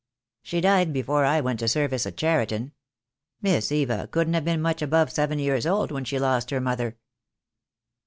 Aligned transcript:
"She 0.41 0.61
died 0.61 0.93
before 0.93 1.25
I 1.25 1.41
went 1.41 1.59
to 1.59 1.67
service 1.67 2.07
at 2.07 2.17
Cheriton. 2.17 2.71
Miss 3.39 3.71
Eva 3.71 4.07
couldn't 4.11 4.33
have 4.33 4.43
been 4.45 4.59
much 4.59 4.81
above 4.81 5.11
seven 5.11 5.37
years 5.37 5.67
old 5.67 5.91
when 5.91 6.05
she 6.05 6.17
lost 6.17 6.49
her 6.49 6.59
mother." 6.59 6.97